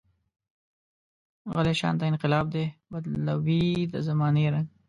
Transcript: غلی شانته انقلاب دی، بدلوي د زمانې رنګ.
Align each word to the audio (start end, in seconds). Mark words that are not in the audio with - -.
غلی 1.53 1.73
شانته 1.79 2.05
انقلاب 2.11 2.45
دی، 2.53 2.65
بدلوي 2.91 3.65
د 3.93 3.95
زمانې 4.07 4.45
رنګ. 4.53 4.67